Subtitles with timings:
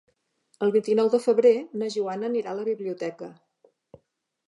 [0.67, 1.53] El vint-i-nou de febrer
[1.83, 3.33] na Joana anirà a la biblioteca.